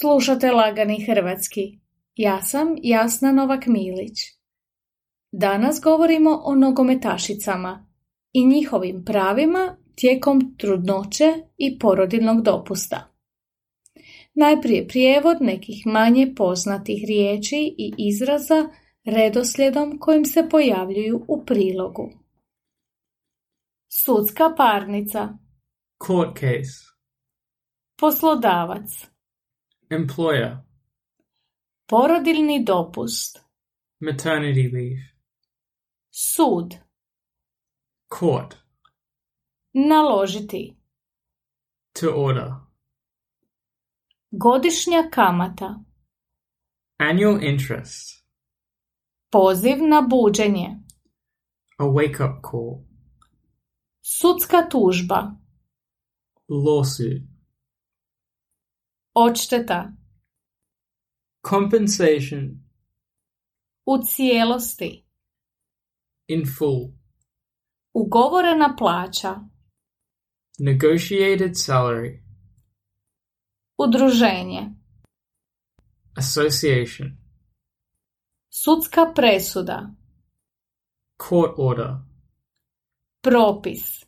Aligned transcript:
Slušate 0.00 0.52
Lagani 0.52 1.04
Hrvatski. 1.06 1.80
Ja 2.14 2.42
sam 2.42 2.76
Jasna 2.82 3.32
Novak 3.32 3.66
Milić. 3.66 4.18
Danas 5.32 5.80
govorimo 5.84 6.40
o 6.44 6.54
nogometašicama 6.54 7.86
i 8.32 8.46
njihovim 8.46 9.04
pravima 9.04 9.76
tijekom 9.94 10.56
trudnoće 10.58 11.32
i 11.56 11.78
porodiljnog 11.78 12.42
dopusta. 12.42 13.14
Najprije 14.34 14.88
prijevod 14.88 15.36
nekih 15.40 15.86
manje 15.86 16.32
poznatih 16.36 17.04
riječi 17.08 17.74
i 17.78 17.94
izraza 17.98 18.68
redoslijedom 19.04 19.98
kojim 20.00 20.24
se 20.24 20.48
pojavljuju 20.50 21.24
u 21.28 21.44
prilogu. 21.44 22.10
Sudska 24.04 24.54
parnica 24.56 25.28
Court 26.06 26.38
case. 26.38 26.96
Poslodavac 28.00 29.17
Employer. 29.90 30.56
Porodiljni 31.86 32.64
dopust 32.64 33.38
Maternity 34.00 34.72
leave. 34.72 35.02
Sud 36.10 36.74
Court. 38.18 38.56
Naložiti 39.72 40.76
To 42.00 42.06
order. 42.16 42.50
Godišnja 44.30 45.10
kamata 45.10 45.84
Annual 46.98 47.42
interest. 47.42 48.24
Poziv 49.30 49.76
na 49.88 50.00
buđenje 50.10 50.68
A 51.78 51.84
wake 51.84 52.24
up 52.24 52.44
call. 52.50 52.84
Sudska 54.00 54.68
tužba 54.70 55.30
Lawsuit. 56.48 57.27
Odšteta 59.20 59.92
Compensation. 61.50 62.42
U 63.86 63.98
cijelosti 64.02 65.04
In 66.26 66.46
full. 66.58 66.92
Ugovorena 67.92 68.74
plaća 68.78 69.34
Negotiated 70.58 71.52
salary. 71.54 72.22
Udruženje 73.78 74.70
Association. 76.16 77.08
Sudska 78.50 79.12
presuda 79.14 79.90
Court 81.28 81.54
order. 81.58 81.94
Propis 83.22 84.04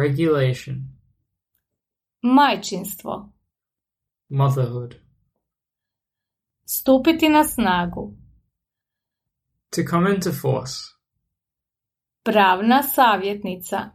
Regulation. 0.00 0.76
Majčinstvo 2.22 3.39
Motherhood. 4.30 4.94
Stupiti 6.64 7.28
na 7.28 7.44
snagu 7.44 8.16
To 9.70 9.82
come 9.90 10.14
into 10.14 10.32
force. 10.32 10.74
Pravna 12.24 12.82
savjetnica 12.82 13.90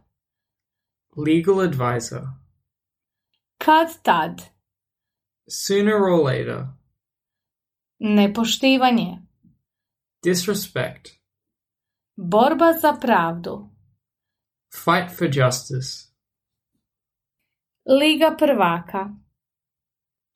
Legal 1.16 1.60
advisor. 1.60 2.22
Kad 3.58 4.02
tad 4.02 4.42
Sooner 5.48 5.94
or 5.94 6.24
later. 6.24 6.66
Nepoštivanje 7.98 9.18
Disrespect. 10.22 11.08
Borba 12.16 12.72
za 12.72 12.92
pravdu 13.00 13.68
Fight 14.84 15.18
for 15.18 15.28
justice. 15.28 16.12
Liga 18.00 18.36
prvaka 18.38 19.25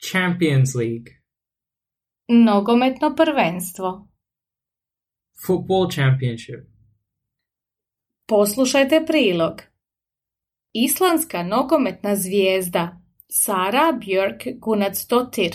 Champions 0.00 0.74
League. 0.74 1.20
Nogometno 2.28 3.14
prvenstvo 3.14 4.08
Football 5.46 5.90
championship. 5.90 6.60
Poslušajte 8.26 9.04
prilog. 9.06 9.52
Islandska 10.72 11.42
nogometna 11.42 12.16
zvijezda 12.16 13.00
Sara 13.28 13.98
Björk 14.00 14.58
Gunatsdottir 14.58 15.52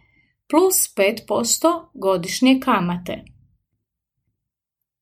plus 0.50 0.94
5% 0.96 1.88
godišnje 1.94 2.60
kamate. 2.64 3.24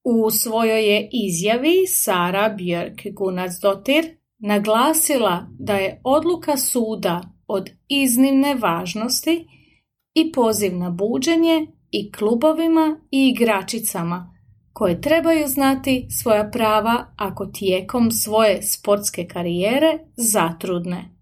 U 0.05 0.31
svojoj 0.31 0.93
je 0.93 1.09
izjavi 1.13 1.87
Sara 1.87 2.57
Björk 2.59 3.15
Gunarsdottir 3.15 4.17
naglasila 4.39 5.47
da 5.59 5.75
je 5.75 6.01
odluka 6.05 6.57
suda 6.57 7.23
od 7.47 7.71
iznimne 7.89 8.55
važnosti 8.55 9.47
i 10.17 10.33
poziv 10.33 10.77
na 10.77 10.91
buđenje 10.91 11.67
i 11.91 12.13
klubovima 12.13 13.01
i 13.11 13.29
igračicama 13.29 14.35
koje 14.73 15.01
trebaju 15.01 15.49
znati 15.49 16.07
svoja 16.11 16.51
prava 16.53 17.07
ako 17.17 17.47
tijekom 17.47 18.11
svoje 18.11 18.63
sportske 18.63 19.27
karijere 19.27 19.99
zatrudne. 20.17 21.17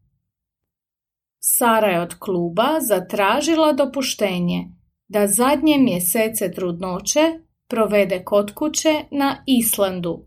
Sara 1.38 1.86
je 1.86 2.00
od 2.00 2.14
kluba 2.18 2.68
zatražila 2.80 3.72
dopuštenje 3.72 4.68
da 5.08 5.26
zadnje 5.26 5.78
mjesece 5.78 6.52
trudnoće 6.52 7.20
provede 7.68 8.24
kod 8.24 8.54
kuće 8.54 9.04
na 9.10 9.36
Islandu, 9.46 10.26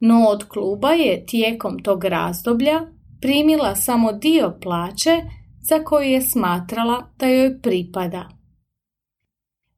no 0.00 0.24
od 0.28 0.48
kluba 0.48 0.90
je 0.90 1.26
tijekom 1.26 1.82
tog 1.82 2.04
razdoblja 2.04 2.80
primila 3.20 3.76
samo 3.76 4.12
dio 4.12 4.58
plaće 4.62 5.22
za 5.68 5.84
koju 5.84 6.08
je 6.08 6.22
smatrala 6.22 7.12
da 7.18 7.26
joj 7.26 7.60
pripada. 7.62 8.28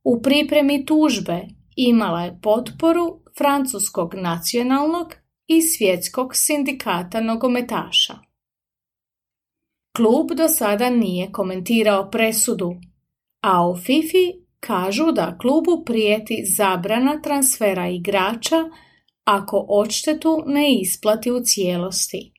U 0.05 0.23
pripremi 0.23 0.87
tužbe 0.87 1.43
imala 1.77 2.23
je 2.23 2.39
potporu 2.43 3.21
Francuskog 3.39 4.15
nacionalnog 4.15 5.15
i 5.47 5.63
svjetskog 5.63 6.37
sindikata 6.37 7.21
nogometaša. 7.21 8.15
Klub 9.97 10.31
do 10.37 10.49
sada 10.49 10.91
nije 10.91 11.33
komentirao 11.33 12.11
presudu, 12.11 12.75
a 13.43 13.69
u 13.69 13.77
FIFI 13.77 14.33
kažu 14.61 15.13
da 15.13 15.39
klubu 15.39 15.85
prijeti 15.87 16.45
zabrana 16.57 17.21
transfera 17.23 17.89
igrača 17.89 18.57
ako 19.25 19.67
odštetu 19.69 20.43
ne 20.47 20.81
isplati 20.81 21.31
u 21.31 21.41
cijelosti. 21.41 22.36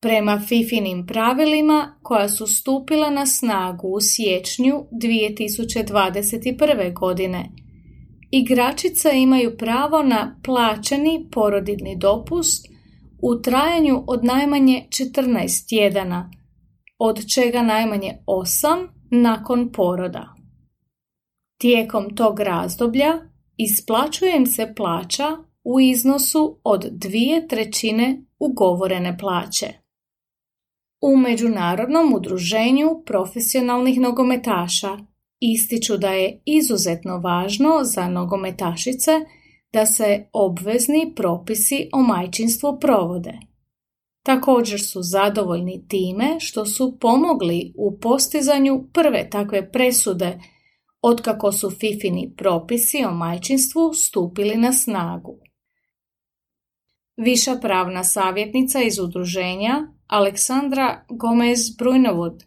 Prema 0.00 0.40
FIFInim 0.48 1.06
pravilima 1.06 1.98
koja 2.02 2.28
su 2.28 2.46
stupila 2.46 3.10
na 3.10 3.26
snagu 3.26 3.88
u 3.88 4.00
siječnju 4.00 4.86
2021. 5.02 6.94
godine, 6.94 7.50
igračice 8.30 9.10
imaju 9.14 9.56
pravo 9.56 10.02
na 10.02 10.40
plaćeni 10.44 11.28
porodiljni 11.32 11.96
dopust 11.96 12.66
u 13.22 13.40
trajanju 13.42 14.04
od 14.06 14.24
najmanje 14.24 14.86
14 14.88 15.68
tjedana, 15.68 16.30
od 16.98 17.34
čega 17.34 17.62
najmanje 17.62 18.18
8 18.26 18.88
nakon 19.10 19.72
poroda. 19.72 20.34
Tijekom 21.60 22.16
tog 22.16 22.40
razdoblja 22.40 23.12
isplaćuje 23.56 24.36
im 24.36 24.46
se 24.46 24.74
plaća 24.76 25.36
u 25.64 25.80
iznosu 25.80 26.60
od 26.64 26.86
dvije 26.90 27.48
trećine 27.48 28.22
ugovorene 28.38 29.18
plaće. 29.18 29.87
U 31.00 31.16
Međunarodnom 31.16 32.14
udruženju 32.14 33.02
profesionalnih 33.06 34.00
nogometaša 34.00 34.98
ističu 35.40 35.96
da 35.96 36.10
je 36.10 36.42
izuzetno 36.44 37.18
važno 37.18 37.84
za 37.84 38.08
nogometašice 38.08 39.12
da 39.72 39.86
se 39.86 40.24
obvezni 40.32 41.12
propisi 41.16 41.88
o 41.92 42.02
majčinstvu 42.02 42.78
provode. 42.80 43.38
Također 44.22 44.80
su 44.80 45.02
zadovoljni 45.02 45.88
time 45.88 46.36
što 46.40 46.66
su 46.66 46.98
pomogli 47.00 47.72
u 47.76 47.98
postizanju 47.98 48.84
prve 48.92 49.30
takve 49.30 49.72
presude 49.72 50.40
otkako 51.02 51.52
su 51.52 51.70
Fifini 51.70 52.34
propisi 52.36 53.04
o 53.04 53.10
majčinstvu 53.10 53.94
stupili 53.94 54.56
na 54.56 54.72
snagu. 54.72 55.38
Viša 57.16 57.56
pravna 57.62 58.04
savjetnica 58.04 58.82
iz 58.82 58.98
udruženja 58.98 59.97
Aleksandra 60.08 61.04
Gomez 61.08 61.76
Brujnovud 61.78 62.44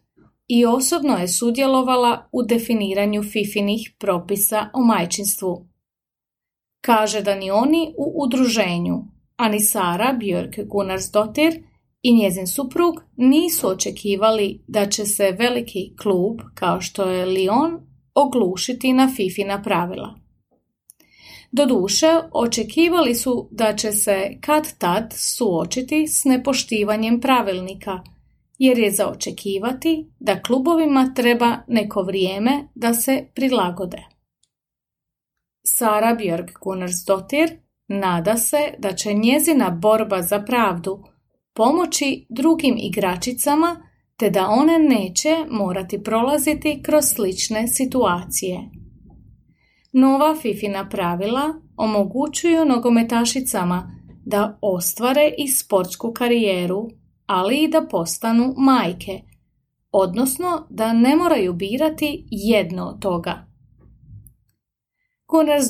i 0.48 0.66
osobno 0.66 1.18
je 1.18 1.28
sudjelovala 1.28 2.30
u 2.32 2.44
definiranju 2.44 3.24
Fifinih 3.24 3.92
propisa 4.00 4.70
o 4.74 4.84
majčinstvu. 4.84 5.68
Kaže 6.86 7.22
da 7.22 7.36
ni 7.36 7.52
oni 7.52 7.94
u 7.98 8.24
udruženju, 8.24 9.04
ani 9.38 9.60
Sara 9.60 10.18
Björk 10.20 10.68
Gunnarsdottir 10.68 11.64
i 12.02 12.16
njezin 12.16 12.48
suprug 12.48 12.96
nisu 13.16 13.68
očekivali 13.68 14.64
da 14.68 14.90
će 14.90 15.06
se 15.06 15.32
veliki 15.40 15.96
klub 16.02 16.40
kao 16.56 16.82
što 16.82 17.04
je 17.04 17.26
Lyon 17.26 17.80
oglušiti 18.16 18.94
na 18.94 19.10
Fifina 19.16 19.62
pravila. 19.62 20.21
Doduše, 21.52 22.08
očekivali 22.34 23.16
su 23.16 23.50
da 23.52 23.76
će 23.76 23.92
se 23.92 24.38
kad 24.42 24.78
tad 24.78 25.14
suočiti 25.18 26.08
s 26.08 26.26
nepoštivanjem 26.26 27.20
pravilnika, 27.22 28.00
jer 28.58 28.80
je 28.80 28.92
za 28.92 29.08
očekivati 29.10 30.12
da 30.20 30.42
klubovima 30.42 31.14
treba 31.16 31.58
neko 31.68 32.02
vrijeme 32.02 32.68
da 32.76 32.94
se 32.94 33.26
prilagode. 33.36 34.04
Sara 35.64 36.16
Björk 36.16 36.52
Gunnarsdottir 36.64 37.58
nada 37.88 38.38
se 38.38 38.74
da 38.78 38.94
će 38.94 39.14
njezina 39.14 39.70
borba 39.70 40.22
za 40.22 40.42
pravdu 40.42 41.04
pomoći 41.54 42.26
drugim 42.30 42.76
igračicama 42.78 43.88
te 44.18 44.30
da 44.30 44.48
one 44.50 44.80
neće 44.80 45.36
morati 45.50 46.04
prolaziti 46.04 46.82
kroz 46.84 47.04
slične 47.16 47.68
situacije. 47.68 48.81
Nova 49.92 50.36
Fifina 50.42 50.90
pravila 50.90 51.54
omogućuju 51.78 52.66
nogometašicama 52.66 53.92
da 54.26 54.58
ostvare 54.62 55.34
i 55.38 55.48
sportsku 55.48 56.14
karijeru, 56.14 56.90
ali 57.26 57.58
i 57.58 57.68
da 57.68 57.88
postanu 57.92 58.54
majke, 58.58 59.22
odnosno 59.92 60.68
da 60.70 60.94
ne 60.94 61.16
moraju 61.16 61.54
birati 61.54 62.28
jedno 62.32 62.86
od 62.86 63.02
toga. 63.02 63.48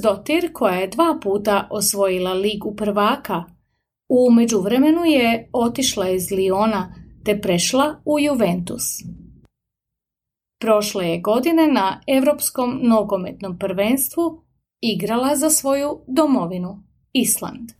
Dotir, 0.03 0.53
koja 0.53 0.73
je 0.73 0.87
dva 0.87 1.19
puta 1.23 1.67
osvojila 1.71 2.33
ligu 2.33 2.75
prvaka, 2.75 3.43
u 4.09 4.31
međuvremenu 4.31 5.05
je 5.05 5.49
otišla 5.53 6.09
iz 6.09 6.31
Liona 6.31 6.95
te 7.25 7.41
prešla 7.41 8.01
u 8.05 8.19
Juventus. 8.19 8.83
Prošle 10.61 11.09
je 11.09 11.19
godine 11.19 11.67
na 11.67 12.01
Europskom 12.07 12.79
nogometnom 12.83 13.59
prvenstvu 13.59 14.43
igrala 14.81 15.35
za 15.35 15.49
svoju 15.49 16.01
domovinu, 16.07 16.83
Island. 17.13 17.71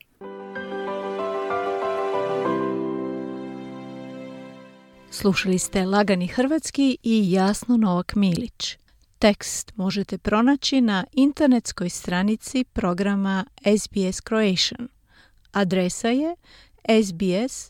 Slušali 5.10 5.58
ste 5.58 5.84
Lagani 5.84 6.26
Hrvatski 6.26 6.98
i 7.02 7.32
Jasno 7.32 7.76
Novak 7.76 8.14
Milić. 8.14 8.78
Tekst 9.18 9.72
možete 9.76 10.18
pronaći 10.18 10.80
na 10.80 11.04
internetskoj 11.12 11.90
stranici 11.90 12.64
programa 12.64 13.44
SBS 13.78 14.20
Croatian. 14.28 14.88
Adresa 15.52 16.08
je 16.08 16.36
sbs.com.au 17.04 17.68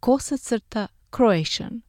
kosacrta 0.00 0.86
Croatian. 1.16 1.82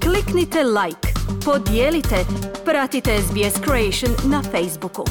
Kliknite 0.00 0.62
like, 0.64 1.08
podijelite, 1.44 2.26
pratite 2.64 3.10
SBS 3.22 3.60
Croatian 3.62 4.30
na 4.30 4.42
Facebooku. 4.42 5.04